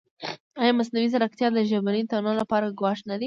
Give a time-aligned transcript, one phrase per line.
[0.61, 3.19] ایا مصنوعي ځیرکتیا د ژبني تنوع لپاره ګواښ نه دی؟